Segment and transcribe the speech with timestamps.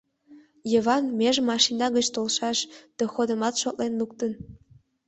[0.71, 2.57] Йыван меж машина гыч толшаш
[2.97, 4.31] доходымат шотлен луктын.